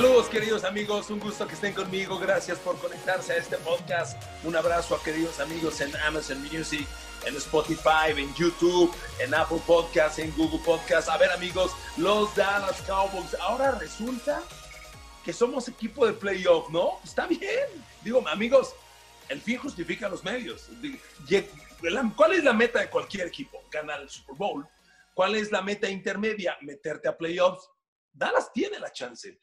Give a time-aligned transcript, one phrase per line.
[0.00, 4.18] Saludos queridos amigos, un gusto que estén conmigo, gracias por conectarse a este podcast.
[4.44, 6.88] Un abrazo a queridos amigos en Amazon Music,
[7.26, 11.10] en Spotify, en YouTube, en Apple Podcasts, en Google Podcasts.
[11.10, 13.34] A ver amigos, los Dallas Cowboys.
[13.42, 14.42] Ahora resulta
[15.22, 16.98] que somos equipo de playoff, ¿no?
[17.04, 17.68] Está bien.
[18.02, 18.74] Digo, amigos,
[19.28, 20.70] el fin justifica los medios.
[22.16, 23.62] ¿Cuál es la meta de cualquier equipo?
[23.70, 24.66] Ganar el Super Bowl.
[25.12, 26.56] ¿Cuál es la meta intermedia?
[26.62, 27.68] Meterte a playoffs.
[28.14, 29.38] Dallas tiene la chance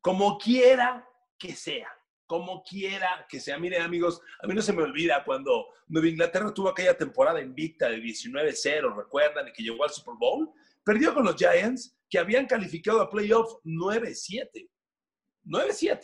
[0.00, 1.88] como quiera que sea,
[2.26, 3.58] como quiera que sea.
[3.58, 7.88] Miren amigos, a mí no se me olvida cuando Nueva Inglaterra tuvo aquella temporada invicta
[7.88, 10.50] de 19-0, recuerdan, que llegó al Super Bowl,
[10.84, 14.68] perdió con los Giants que habían calificado a playoff 9-7.
[15.44, 16.00] 9-7.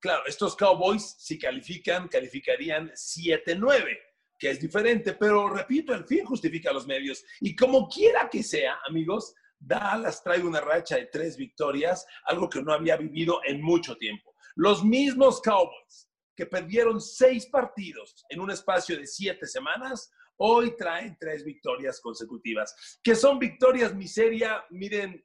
[0.00, 3.98] Claro, estos Cowboys, si califican, calificarían 7-9,
[4.36, 7.24] que es diferente, pero repito, el fin justifica los medios.
[7.40, 12.62] Y como quiera que sea, amigos, Dallas trae una racha de tres victorias, algo que
[12.62, 14.34] no había vivido en mucho tiempo.
[14.56, 21.16] Los mismos Cowboys que perdieron seis partidos en un espacio de siete semanas, hoy traen
[21.20, 24.64] tres victorias consecutivas, que son victorias miseria.
[24.70, 25.24] Miren,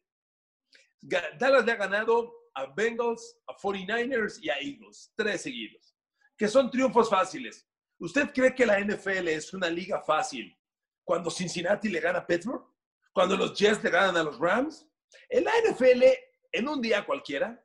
[1.01, 5.95] Dallas le ha ganado a Bengals, a 49ers y a Eagles, tres seguidos,
[6.37, 7.67] que son triunfos fáciles.
[7.99, 10.55] ¿Usted cree que la NFL es una liga fácil
[11.03, 12.76] cuando Cincinnati le gana a Pittsburgh?
[13.17, 14.87] Cuando los Jets le ganan a los Rams.
[15.27, 16.03] En la NFL,
[16.51, 17.59] en un día cualquiera,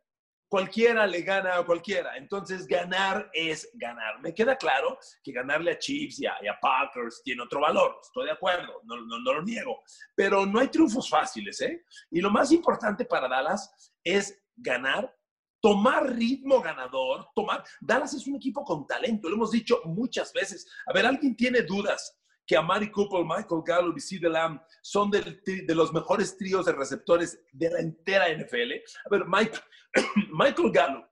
[0.49, 2.17] cualquiera le gana a cualquiera.
[2.17, 4.19] Entonces, ganar es ganar.
[4.23, 7.99] Me queda claro que ganarle a Chiefs y a, Packers tiene otro valor.
[8.01, 9.83] Estoy de acuerdo, no, no, lo niego.
[10.15, 11.85] Pero no hay triunfos fáciles, ¿eh?
[12.11, 15.15] Y lo más importante para Dallas es ganar
[15.61, 17.63] tomar ritmo ganador, tomar.
[17.79, 20.67] Dallas es un equipo con talento, lo hemos dicho muchas veces.
[20.87, 25.23] A ver, ¿alguien tiene dudas que Amari Cooper, Michael Gallup y CeeDee Lamb son de,
[25.69, 28.73] los mejores tríos de receptores de la entera NFL.
[29.07, 29.25] A ver,
[30.33, 31.07] Michael Gallup,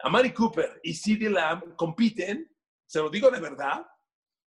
[0.00, 2.50] Amari Cooper y CeeDee Lamb compiten,
[2.86, 3.86] se lo digo de verdad,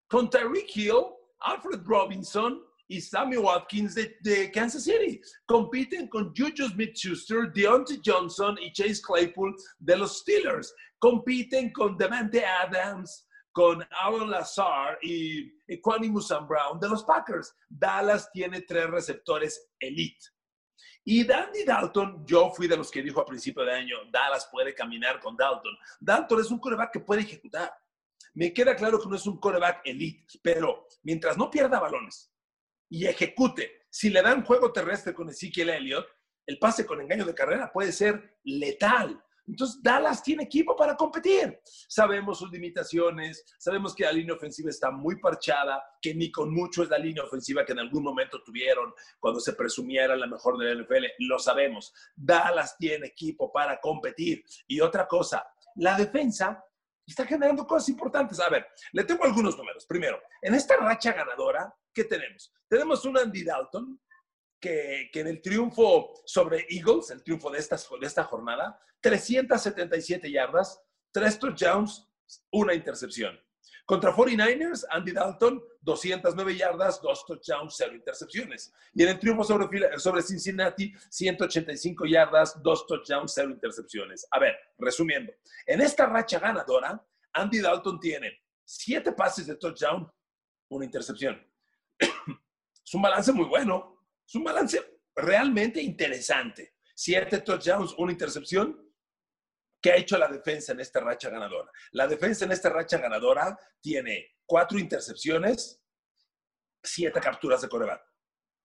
[0.08, 5.22] con Tyreek Hill, Alfred Robinson y Sammy Watkins de, Kansas City.
[5.46, 10.74] Compiten con Juju Smith-Schuster, Deontay Johnson y Chase Claypool de los Steelers.
[11.00, 13.27] Compiten con Devante Adams,
[13.58, 17.56] con Aaron Lazar y Equanimus Brown de los Packers.
[17.68, 20.28] Dallas tiene tres receptores elite.
[21.04, 24.76] Y Dandy Dalton, yo fui de los que dijo a principio de año, Dallas puede
[24.76, 25.76] caminar con Dalton.
[26.00, 27.74] Dalton es un coreback que puede ejecutar.
[28.36, 32.32] Me queda claro que no es un coreback elite, pero mientras no pierda balones
[32.88, 36.06] y ejecute, si le dan juego terrestre con Ezekiel Elliott,
[36.46, 39.20] el pase con engaño de carrera puede ser letal.
[39.48, 41.60] Entonces, Dallas tiene equipo para competir.
[41.88, 46.84] Sabemos sus limitaciones, sabemos que la línea ofensiva está muy parchada, que ni con mucho
[46.84, 50.76] es la línea ofensiva que en algún momento tuvieron cuando se presumiera la mejor de
[50.76, 51.06] la NFL.
[51.20, 51.94] Lo sabemos.
[52.16, 54.44] Dallas tiene equipo para competir.
[54.68, 56.64] Y otra cosa, la defensa
[57.06, 58.40] está generando cosas importantes.
[58.40, 59.86] A ver, le tengo algunos números.
[59.86, 62.54] Primero, en esta racha ganadora, ¿qué tenemos?
[62.68, 64.00] Tenemos un Andy Dalton
[64.60, 70.82] que, en el triunfo sobre Eagles, el triunfo de esta, de esta jornada, 377 yardas,
[71.12, 72.08] 3 touchdowns,
[72.52, 73.40] una intercepción.
[73.86, 78.74] Contra 49ers, Andy Dalton, 209 yardas, 2 touchdowns, 0 intercepciones.
[78.94, 84.28] Y en el triunfo sobre, sobre Cincinnati, 185 yardas, 2 touchdowns, 0 intercepciones.
[84.32, 85.32] A ver, resumiendo,
[85.66, 87.02] en esta racha ganadora,
[87.32, 90.12] Andy Dalton tiene 7 pases de touchdown,
[90.70, 91.42] una intercepción.
[92.00, 93.97] es un balance muy bueno.
[94.28, 96.76] Es un balance realmente interesante.
[96.94, 98.84] Siete touchdowns, una intercepción.
[99.82, 101.72] ¿Qué ha hecho la defensa en esta racha ganadora?
[101.92, 105.82] La defensa en esta racha ganadora tiene cuatro intercepciones,
[106.84, 108.02] siete capturas de coreback.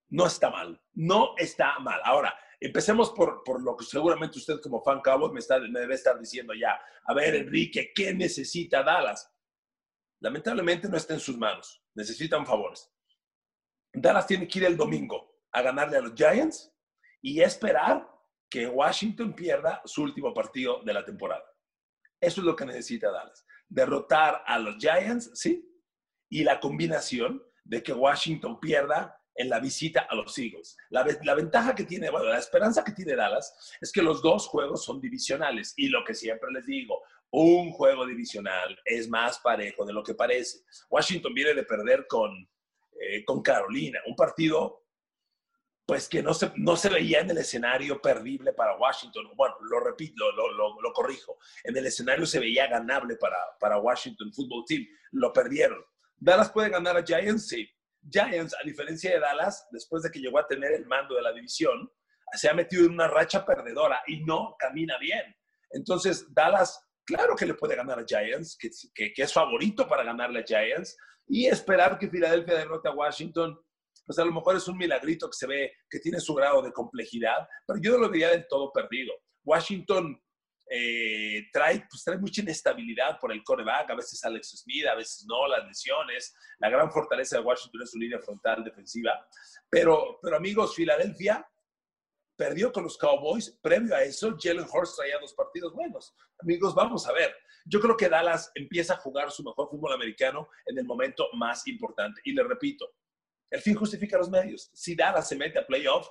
[0.09, 2.01] No está mal, no está mal.
[2.05, 5.01] Ahora, empecemos por, por lo que seguramente usted como fan
[5.33, 6.81] me, me debe estar diciendo ya.
[7.05, 9.31] A ver, Enrique, ¿qué necesita Dallas?
[10.21, 11.85] Lamentablemente no está en sus manos.
[11.95, 12.91] Necesitan favores.
[13.93, 16.73] Dallas tiene que ir el domingo a ganarle a los Giants
[17.21, 18.09] y esperar
[18.51, 21.45] que Washington pierda su último partido de la temporada.
[22.21, 23.47] Eso es lo que necesita Dallas.
[23.69, 25.69] Derrotar a los Giants, ¿sí?
[26.29, 30.77] Y la combinación de que Washington pierda en la visita a los Eagles.
[30.91, 31.03] La,
[31.35, 35.01] ventaja que tiene, bueno, la esperanza que tiene Dallas es que los dos juegos son
[35.01, 35.73] divisionales.
[35.77, 37.01] Y lo que siempre les digo,
[37.31, 40.61] un juego divisional es más parejo de lo que parece.
[40.91, 42.31] Washington viene de perder con,
[43.01, 44.82] eh, con Carolina, un partido
[45.87, 49.31] pues que no se, no se veía en el escenario perdible para Washington.
[49.35, 51.39] Bueno, lo repito, lo, lo, lo, corrijo.
[51.65, 54.87] En el escenario se veía ganable para, para Washington Football Team.
[55.13, 55.85] Lo perdieron.
[56.17, 57.49] ¿Dallas puede ganar a Giants?
[57.49, 57.69] Sí.
[58.09, 61.33] Giants, a diferencia de Dallas, después de que llegó a tener el mando de la
[61.33, 61.91] división,
[62.33, 65.37] se ha metido en una racha perdedora y no camina bien.
[65.71, 70.41] Entonces, Dallas, claro que le puede ganar a Giants, que, que, es favorito para ganarle
[70.41, 70.97] a Giants,
[71.27, 73.59] y esperar que Filadelfia derrote a Washington,
[74.05, 76.73] pues a lo mejor es un milagrito que se ve que tiene su grado de
[76.73, 79.13] complejidad, pero yo no lo diría del todo perdido.
[79.45, 80.21] Washington
[80.75, 85.27] eh, trae, pues trae mucha inestabilidad por el coreback, a veces Alex Smith, a veces
[85.29, 86.35] no, las lesiones.
[86.59, 89.13] La gran fortaleza de Washington es su línea frontal defensiva.
[89.69, 91.47] Pero, pero amigos, Filadelfia
[92.37, 93.59] perdió con los Cowboys.
[93.61, 96.15] Previo a eso, Jalen Hurts traía dos partidos buenos.
[96.41, 97.35] Amigos, vamos a ver.
[97.67, 101.67] Yo creo que Dallas empieza a jugar su mejor fútbol americano en el momento más
[101.67, 102.21] importante.
[102.25, 102.89] Y le repito,
[103.53, 104.71] el fin justifica los medios.
[104.73, 106.09] Si Dallas se mete a playoff,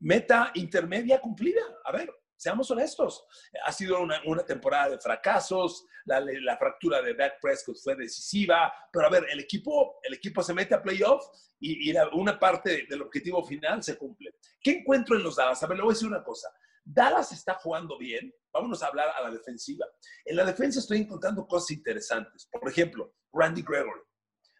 [0.00, 1.62] meta intermedia cumplida.
[1.84, 3.24] A ver, seamos honestos.
[3.64, 9.10] Ha sido una, temporada de fracasos, la, fractura de Dak Prescott fue decisiva, pero a
[9.10, 11.24] ver, el equipo, el equipo se mete a playoff
[11.60, 14.34] y, y una parte del objetivo final se cumple.
[14.60, 15.62] ¿Qué encuentro en los Dallas?
[15.62, 16.48] A ver, le voy a decir una cosa.
[16.84, 18.34] Dallas está jugando bien.
[18.52, 19.86] Vámonos a hablar a la defensiva.
[20.24, 22.48] En la defensa estoy encontrando cosas interesantes.
[22.50, 24.00] Por ejemplo, Randy Gregory.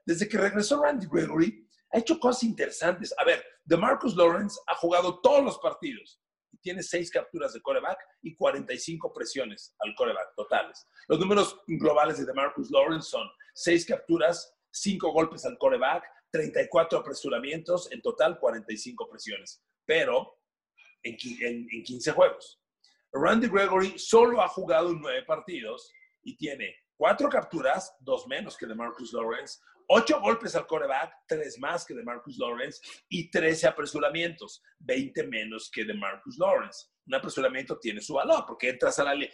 [0.07, 3.15] Desde que regresó Randy Gregory, ha hecho cosas interesantes.
[3.19, 6.21] A ver, DeMarcus Lawrence ha jugado todos los partidos
[6.65, 10.89] tiene seis capturas de coreback y 45 presiones al coreback totales.
[11.09, 16.03] Los números globales de DeMarcus Lawrence son seis capturas, cinco golpes al coreback,
[16.33, 20.41] 34 apresuramientos, en total 45 presiones, pero
[21.03, 22.61] en, en 15 juegos.
[23.13, 25.93] Randy Gregory solo ha jugado nueve partidos
[26.23, 31.59] y tiene cuatro capturas, dos menos que de Marcus Lawrence, ocho golpes al coreback, tres
[31.59, 36.89] más que de Marcus Lawrence y 13 apresuramientos, 20 menos que de Marcus Lawrence.
[37.07, 39.27] Un apresuramiento tiene su valor porque entras a, la,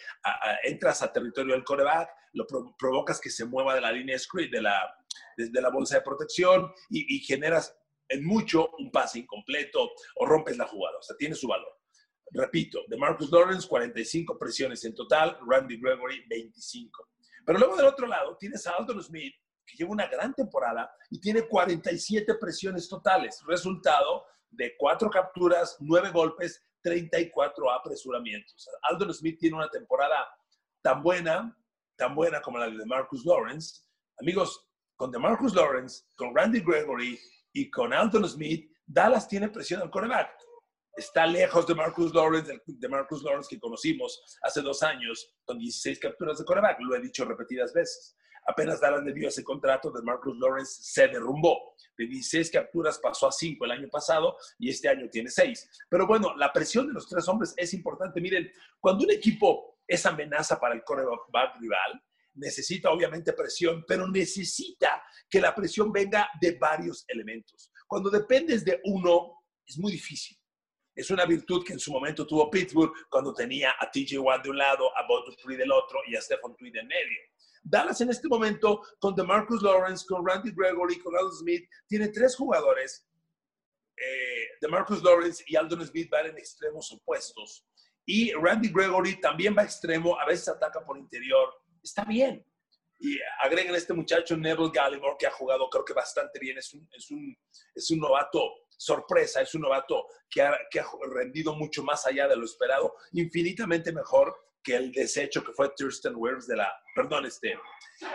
[0.65, 2.47] entras a territorio del coreback, lo
[2.79, 4.95] provocas que se mueva de la línea screen, de la,
[5.37, 7.77] de, la bolsa de protección y, y generas
[8.09, 10.99] en mucho un pase incompleto o rompes la jugada.
[10.99, 11.81] O sea, tiene su valor.
[12.33, 17.09] Repito, de Marcus Lawrence, 45 presiones en total, Randy Gregory, 25.
[17.45, 19.35] Pero luego del otro lado tienes a Aldon Smith,
[19.71, 23.43] que lleva una gran temporada y tiene 47 presiones totales.
[23.47, 28.69] Resultado de cuatro capturas, nueve golpes, 34 apresuramientos.
[28.83, 30.29] Aldon Smith tiene una temporada
[30.83, 31.57] tan buena,
[31.97, 33.83] tan buena como la de Marcus Lawrence.
[34.19, 37.19] Amigos, con Marcus Lawrence, con Randy Gregory
[37.53, 40.31] y con Aldon Smith, Dallas tiene presión al coreback.
[40.97, 45.99] Está lejos de Marcus Lawrence, de Marcus Lawrence que conocimos hace dos años con 16
[46.01, 46.81] capturas de coreback.
[46.81, 48.17] Lo he dicho repetidas veces.
[48.47, 51.75] Apenas Dallas le dio ese contrato de Marcus Lawrence, se derrumbó.
[51.97, 55.87] De 16 capturas pasó a 5 el año pasado y este año tiene 6.
[55.89, 58.21] Pero bueno, la presión de los tres hombres es importante.
[58.21, 58.51] Miren,
[58.81, 62.03] cuando un equipo es amenaza para el coreback rival,
[62.35, 67.71] necesita obviamente presión, pero necesita que la presión venga de varios elementos.
[67.87, 70.37] Cuando dependes de uno, es muy difícil.
[70.95, 74.51] Es una virtud que en su momento tuvo Pittsburgh cuando tenía a TJ Watt de
[74.51, 77.21] un lado, a Bob del otro y a Stephen Tweed en medio.
[77.63, 82.37] Dallas en este momento, con DeMarcus Lawrence, con Randy Gregory, con Aldon Smith, tiene tres
[82.37, 83.07] jugadores.
[83.97, 87.67] Eh, DeMarcus Lawrence y Aldon Smith van en extremos opuestos.
[88.07, 91.53] Y Randy Gregory también va extremo, a veces ataca por interior.
[91.83, 92.45] Está bien.
[92.99, 96.59] Y agreguen este muchacho Neville Gallimore, que ha jugado creo que bastante bien.
[96.59, 97.37] Es un, es un,
[97.75, 98.41] es un novato
[98.77, 102.95] sorpresa, es un novato que ha, que ha rendido mucho más allá de lo esperado,
[103.13, 107.59] infinitamente mejor que el desecho que fue Thurston Wirfs de la, perdón, este,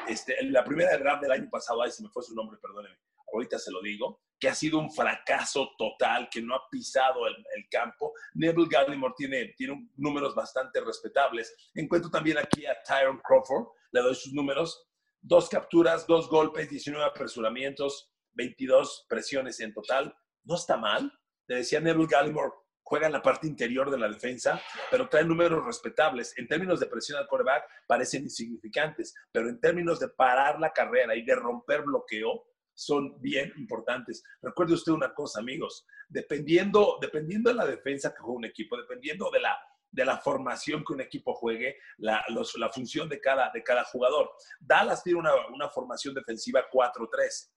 [0.08, 2.98] este, la primera draft del año pasado, ahí se me fue su nombre, perdóneme,
[3.34, 7.36] ahorita se lo digo, que ha sido un fracaso total, que no ha pisado el,
[7.70, 8.14] campo.
[8.34, 11.54] Neville Gallimore tiene, tiene números bastante respetables.
[11.74, 14.88] Encuentro también aquí a Tyron Crawford, le doy sus números,
[15.22, 20.16] dos capturas, dos golpes, 19 apresuramientos, 22 presiones en total.
[20.44, 21.12] No está mal.
[21.48, 22.52] Le decía Neville Gallimore,
[22.86, 24.62] juega en la parte interior de la defensa,
[24.92, 26.38] pero trae números respetables.
[26.38, 31.16] En términos de presión al quarterback, parecen insignificantes, pero en términos de parar la carrera
[31.16, 34.24] y de romper bloqueo, son bien importantes.
[34.42, 39.32] Recuerde usted una cosa, amigos, dependiendo, dependiendo de la defensa que juega un equipo, dependiendo
[39.32, 39.58] de la,
[39.90, 42.24] de la formación que un equipo juegue, la,
[42.58, 44.30] la función de cada, de cada jugador.
[44.60, 47.50] Dallas tiene una, una formación defensiva 4-3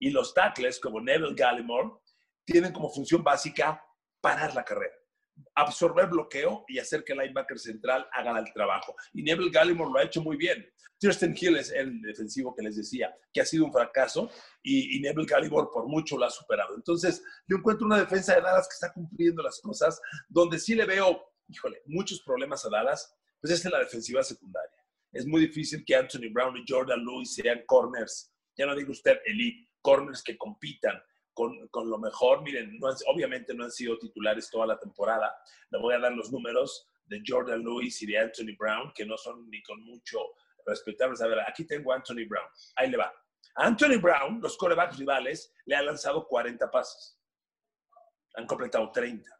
[0.00, 1.90] y los tackles, como Neville Gallimore,
[2.44, 3.82] tienen como función básica
[4.24, 4.94] parar la carrera,
[5.54, 8.96] absorber bloqueo y hacer que el linebacker central haga el trabajo.
[9.12, 10.66] Y Neville Gallimore lo ha hecho muy bien.
[10.98, 14.30] Thurston Hill es el defensivo que les decía, que ha sido un fracaso
[14.62, 16.74] y, Neville Gallimore por mucho lo ha superado.
[16.74, 20.86] Entonces, yo encuentro una defensa de Dallas que está cumpliendo las cosas, donde sí le
[20.86, 24.82] veo, híjole, muchos problemas a Dallas, pues es en la defensiva secundaria.
[25.12, 29.18] Es muy difícil que Anthony Brown y Jordan Lewis sean corners, ya no digo usted
[29.26, 30.98] elite, corners que compitan
[31.34, 32.42] con, con lo mejor.
[32.42, 35.36] Miren, no obviamente no han sido titulares toda la temporada.
[35.70, 39.18] Le voy a dar los números de Jordan Lewis y de Anthony Brown, que no
[39.18, 40.18] son ni con mucho
[40.64, 41.20] respetables.
[41.20, 42.48] A ver, aquí tengo a Anthony Brown.
[42.76, 43.12] Ahí le va.
[43.56, 47.18] Anthony Brown, los corebacks rivales, le han lanzado 40 pases.
[48.34, 49.30] Han completado 30.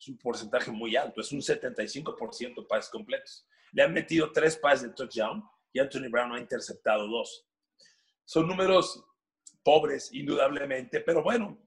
[0.00, 3.46] Es un porcentaje muy alto, es un 75% de pases completos.
[3.72, 7.46] Le han metido tres pases de touchdown y Anthony Brown ha interceptado dos.
[8.24, 9.04] Son números
[9.62, 11.58] pobres, indudablemente, pero bueno,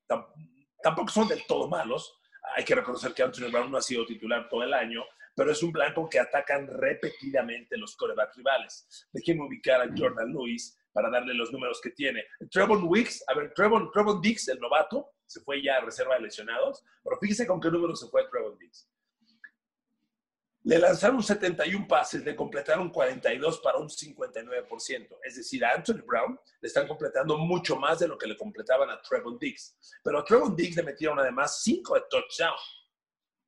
[0.81, 2.19] tampoco son del todo malos.
[2.55, 5.03] Hay que reconocer que Anthony Brown no ha sido titular todo el año,
[5.35, 9.07] pero es un blanco que atacan repetidamente los corebacks rivales.
[9.11, 12.23] Déjenme ubicar a Jordan Lewis para darle los números que tiene.
[12.51, 16.21] Trevon Wicks, a ver, Trevon, Trevon Dix, el novato, se fue ya a reserva de
[16.21, 18.87] lesionados, pero fíjese con qué número se fue Trevon Dix.
[20.65, 25.17] Le lanzaron 71 pases, le completaron 42 para un 59%.
[25.25, 28.89] Es decir, a Anthony Brown le están completando mucho más de lo que le completaban
[28.89, 29.77] a Trevon Diggs.
[30.01, 32.55] Pero a Trevon Diggs le metieron además 5 de touchdown.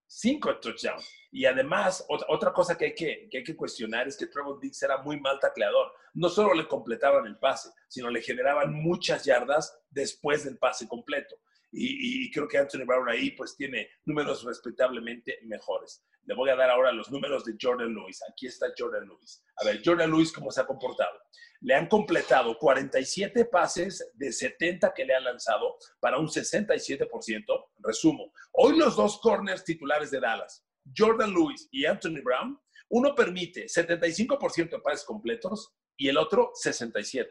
[0.08, 1.02] 5 de touchdown.
[1.32, 4.84] Y además, otra cosa que hay que, que hay que cuestionar es que Trevon Diggs
[4.84, 5.94] era muy mal tacleador.
[6.16, 11.38] No solo le completaban el pase, sino le generaban muchas yardas después del pase completo.
[11.78, 16.06] Y, creo que Anthony Brown ahí pues tiene números respetablemente mejores.
[16.24, 18.22] Le voy a dar ahora los números de Jordan Lewis.
[18.32, 19.44] Aquí está Jordan Lewis.
[19.58, 21.20] A ver, Jordan Lewis, ¿cómo se ha comportado?
[21.60, 27.66] Le han completado 47 pases de 70 que le han lanzado para un 67%.
[27.80, 30.66] Resumo, hoy los dos corners titulares de Dallas,
[30.96, 32.58] Jordan Lewis y Anthony Brown,
[32.90, 37.28] uno permite 75% de pases completos y el otro 67%.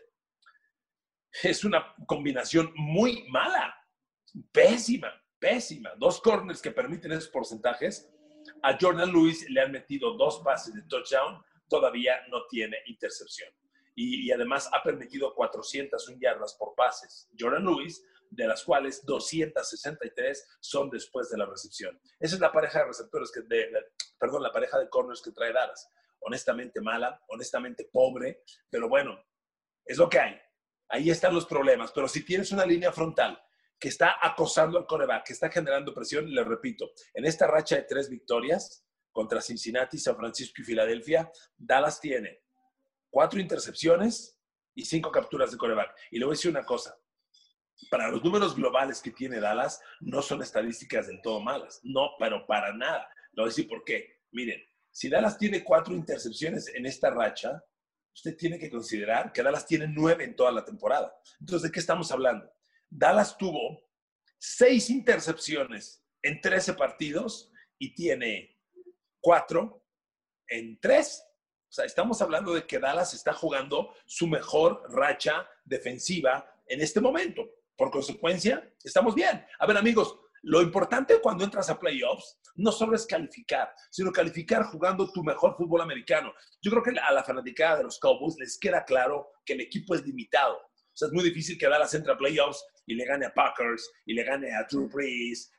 [1.42, 3.74] Es una combinación muy mala
[4.52, 5.92] pésima, pésima.
[5.96, 8.10] Dos corners que permiten esos porcentajes.
[8.62, 13.50] A Jordan Lewis le han metido dos pases de touchdown, todavía no tiene intercepción.
[13.96, 17.28] Y, además ha permitido 401 yardas por pases.
[17.38, 22.00] Jordan Lewis, de las cuales 263 son después de la recepción.
[22.18, 23.70] Esa es la pareja de receptores que, de,
[24.18, 25.88] perdón, la pareja de corners que trae Dallas.
[26.20, 29.16] Honestamente mala, honestamente pobre, pero bueno,
[29.84, 30.40] es lo que hay.
[30.88, 31.92] Ahí están los problemas.
[31.92, 33.40] Pero si tienes una línea frontal
[33.84, 37.82] que está acosando al coreback, que está generando presión, le repito, en esta racha de
[37.82, 42.44] tres victorias contra Cincinnati, San Francisco y Filadelfia, Dallas tiene
[43.10, 44.40] cuatro intercepciones
[44.74, 45.94] y cinco capturas de coreback.
[46.12, 46.98] Y le voy a decir una cosa,
[47.90, 52.46] para los números globales que tiene Dallas, no son estadísticas del todo malas, no, pero
[52.46, 53.06] para nada.
[53.32, 54.22] Le voy a decir por qué.
[54.32, 57.62] Miren, si Dallas tiene cuatro intercepciones en esta racha,
[58.14, 61.14] usted tiene que considerar que Dallas tiene nueve en toda la temporada.
[61.38, 62.50] Entonces, ¿de qué estamos hablando?
[62.96, 63.90] Dallas tuvo
[64.38, 68.56] seis intercepciones en 13 partidos y tiene
[69.20, 69.84] cuatro
[70.46, 71.24] en tres.
[71.68, 77.00] O sea, estamos hablando de que Dallas está jugando su mejor racha defensiva en este
[77.00, 77.42] momento.
[77.76, 79.44] Por consecuencia, estamos bien.
[79.58, 84.62] A ver, amigos, lo importante cuando entras a playoffs no solo es calificar, sino calificar
[84.66, 86.32] jugando tu mejor fútbol americano.
[86.62, 89.96] Yo creo que a la fanaticada de los Cowboys les queda claro que el equipo
[89.96, 90.60] es limitado.
[90.94, 93.90] O sea, es muy difícil que Dallas entre a playoffs y le gane a Packers,
[94.06, 95.50] y le gane a Drew Brees,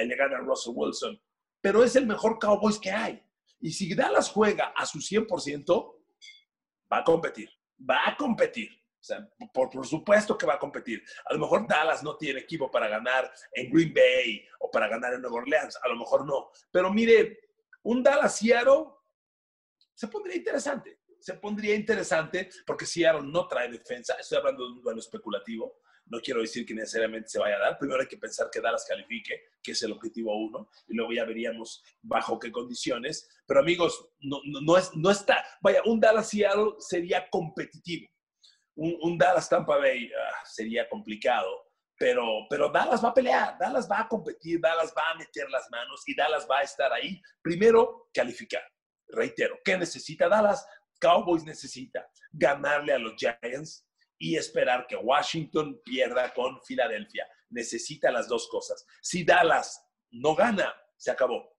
[0.00, 1.20] y le gane a Russell Wilson.
[1.60, 3.20] Pero es el mejor Cowboys que hay.
[3.60, 5.96] Y si Dallas juega a su 100%,
[6.92, 7.50] va a competir.
[7.90, 8.70] Va a competir.
[8.70, 11.02] O sea, por, por, supuesto que va a competir.
[11.26, 15.14] A lo mejor Dallas no tiene equipo para ganar en Green Bay o para ganar
[15.14, 15.76] en Nueva Orleans.
[15.82, 16.50] A lo mejor no.
[16.70, 17.40] Pero mire,
[17.82, 18.86] un Dallas Seattle
[19.94, 21.00] se pondría interesante.
[21.24, 24.12] Se pondría interesante porque Seattle no trae defensa.
[24.20, 25.78] Estoy hablando de un duelo especulativo.
[26.04, 27.78] No quiero decir que necesariamente se vaya a dar.
[27.78, 31.24] Primero hay que pensar que Dallas califique, que es el objetivo uno, y luego ya
[31.24, 33.26] veríamos bajo qué condiciones.
[33.46, 35.42] Pero amigos, no, no, es, no está.
[35.62, 38.06] Vaya, un Dallas Seattle sería competitivo.
[38.74, 41.48] Un, Dallas Tampa Bay ah, sería complicado.
[41.96, 45.70] Pero, pero Dallas va a pelear, Dallas va a competir, Dallas va a meter las
[45.70, 47.18] manos y Dallas va a estar ahí.
[47.40, 48.62] Primero, calificar.
[49.08, 50.66] Reitero, ¿qué necesita Dallas?
[51.00, 53.86] Cowboys necesita ganarle a los Giants
[54.18, 57.26] y esperar que Washington pierda con Filadelfia.
[57.50, 58.84] Necesita las dos cosas.
[59.02, 61.53] Si Dallas no gana, se acabó.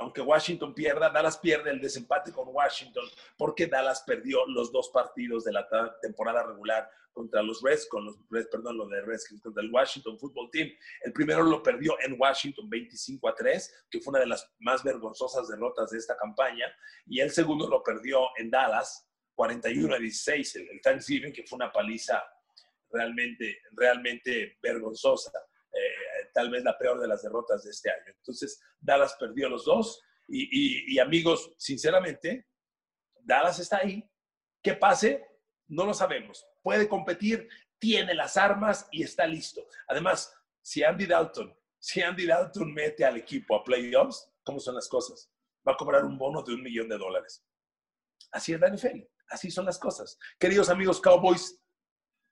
[0.00, 3.04] Aunque Washington pierda, Dallas pierde el desempate con Washington
[3.36, 5.68] porque Dallas perdió los dos partidos de la
[6.00, 8.16] temporada regular contra los Reds, con los
[8.50, 10.70] perdón, lo de Reds, contra el Washington Football Team.
[11.02, 14.82] El primero lo perdió en Washington 25 a 3, que fue una de las más
[14.82, 16.66] vergonzosas derrotas de esta campaña,
[17.06, 21.70] y el segundo lo perdió en Dallas 41 a 16, el, Thanksgiving, que fue una
[21.70, 22.22] paliza
[22.90, 25.30] realmente, realmente vergonzosa.
[26.32, 28.14] Tal vez la peor de las derrotas de este año.
[28.16, 32.46] Entonces, Dallas perdió los dos y, y, amigos, sinceramente,
[33.20, 34.08] Dallas está ahí.
[34.62, 35.26] ¿Qué pase?
[35.68, 36.46] No lo sabemos.
[36.62, 39.66] puede competir, tiene las armas y está listo.
[39.88, 40.32] Además,
[40.62, 45.32] si Andy Dalton, si Andy Dalton mete al equipo a playoffs, ¿cómo son las cosas?
[45.66, 47.44] Va a cobrar un bono de un millón de dólares.
[48.32, 50.18] Así es la NFL, así son las cosas.
[50.38, 51.59] Queridos amigos Cowboys,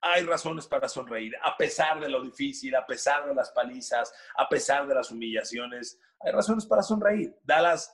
[0.01, 4.47] hay razones para sonreír, a pesar de lo difícil, a pesar de las palizas, a
[4.47, 7.35] pesar de las humillaciones, hay razones para sonreír.
[7.43, 7.93] Dallas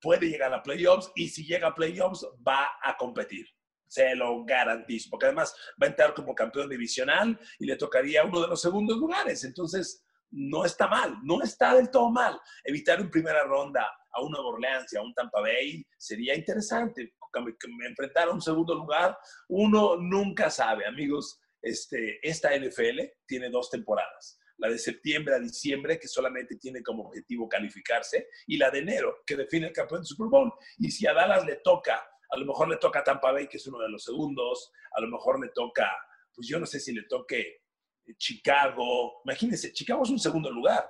[0.00, 3.46] puede llegar a playoffs y si llega a playoffs va a competir.
[3.88, 8.40] Se lo garantizo, porque además va a entrar como campeón divisional y le tocaría uno
[8.40, 9.44] de los segundos lugares.
[9.44, 12.38] Entonces, no está mal, no está del todo mal.
[12.64, 17.14] Evitar en primera ronda a una Orleans y a un Tampa Bay sería interesante.
[17.86, 19.16] Enfrentar a un segundo lugar,
[19.48, 21.40] uno nunca sabe, amigos.
[21.62, 27.04] Este, esta NFL tiene dos temporadas la de septiembre a diciembre, que solamente tiene como
[27.04, 30.52] objetivo calificarse, y la de enero, que define el campeón de Super Bowl.
[30.78, 33.58] Y si a Dallas le toca, a lo mejor le toca a Tampa Bay, que
[33.58, 35.90] es uno de los segundos, a lo mejor le toca,
[36.34, 37.62] pues yo no sé si le toque
[38.16, 39.20] Chicago.
[39.24, 40.88] Imagínense, Chicago es un segundo lugar.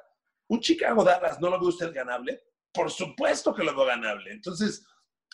[0.49, 2.41] Un Chicago-Dallas, ¿no lo ve usted ganable?
[2.73, 4.31] Por supuesto que lo veo ganable.
[4.33, 4.87] Entonces,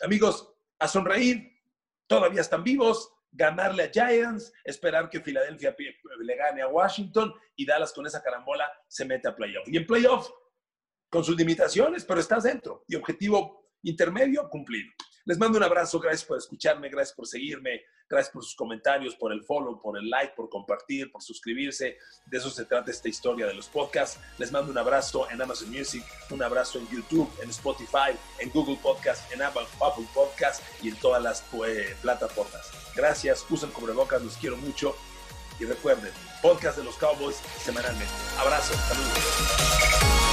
[0.02, 0.51] amigos,
[0.88, 1.50] sonreír,
[2.06, 5.74] todavía están vivos, ganarle a Giants, esperar que Filadelfia
[6.20, 9.66] le gane a Washington y Dallas con esa carambola se mete a playoff.
[9.66, 10.28] Y en playoff,
[11.10, 12.84] con sus limitaciones, pero estás dentro.
[12.86, 14.90] Y objetivo intermedio cumplido.
[15.24, 19.32] Les mando un abrazo, gracias por escucharme, gracias por seguirme, gracias por sus comentarios, por
[19.32, 21.96] el follow, por el like, por compartir, por suscribirse.
[22.26, 24.18] De eso se trata esta historia de los podcasts.
[24.38, 28.78] Les mando un abrazo en Amazon Music, un abrazo en YouTube, en Spotify, en Google
[28.82, 29.66] Podcast, en Apple,
[30.12, 32.72] Podcast y en todas las pues, plataformas.
[32.96, 34.96] Gracias, usen cubrebocas, los quiero mucho.
[35.60, 36.10] Y recuerden,
[36.40, 38.12] podcast de los Cowboys semanalmente.
[38.38, 40.31] Abrazo, saludos.